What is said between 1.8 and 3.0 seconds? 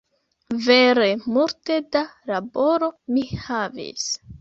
da laboro